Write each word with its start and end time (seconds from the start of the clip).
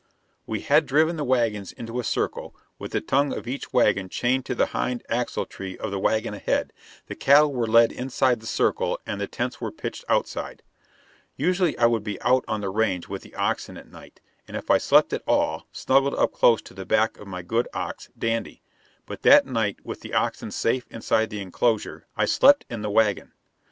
We 0.47 0.61
had 0.61 0.87
driven 0.87 1.15
the 1.17 1.23
wagons 1.23 1.71
into 1.71 1.99
a 1.99 2.03
circle, 2.03 2.55
with 2.79 2.91
the 2.91 3.01
tongue 3.01 3.37
of 3.37 3.47
each 3.47 3.71
wagon 3.71 4.09
chained 4.09 4.47
to 4.47 4.55
the 4.55 4.65
hind 4.73 5.03
axletree 5.11 5.77
of 5.77 5.91
the 5.91 5.99
wagon 5.99 6.33
ahead. 6.33 6.73
The 7.05 7.13
cattle 7.13 7.53
were 7.53 7.67
led 7.67 7.91
inside 7.91 8.39
the 8.39 8.47
circle 8.47 8.99
and 9.05 9.21
the 9.21 9.27
tents 9.27 9.61
were 9.61 9.71
pitched 9.71 10.03
outside. 10.09 10.63
[Illustration: 11.37 11.75
A 11.79 11.81
night 11.81 11.81
out 11.81 11.81
on 11.81 11.81
the 11.81 11.83
range.] 11.83 11.83
Usually 11.83 11.83
I 11.83 11.85
would 11.85 12.03
be 12.03 12.21
out 12.23 12.45
on 12.47 12.61
the 12.61 12.69
range 12.69 13.07
with 13.09 13.21
the 13.21 13.35
oxen 13.35 13.77
at 13.77 13.91
night, 13.91 14.21
and 14.47 14.57
if 14.57 14.71
I 14.71 14.79
slept 14.79 15.13
at 15.13 15.21
all, 15.27 15.67
snuggled 15.71 16.15
up 16.15 16.31
close 16.33 16.63
to 16.63 16.73
the 16.73 16.83
back 16.87 17.17
of 17.19 17.27
my 17.27 17.43
good 17.43 17.67
ox, 17.71 18.09
Dandy; 18.17 18.63
but 19.05 19.21
that 19.21 19.45
night, 19.45 19.81
with 19.85 20.01
the 20.01 20.15
oxen 20.15 20.49
safe 20.49 20.87
inside 20.89 21.29
the 21.29 21.41
enclosure, 21.41 22.07
I 22.17 22.25
slept 22.25 22.65
in 22.71 22.81
the 22.81 22.89
wagon. 22.89 23.33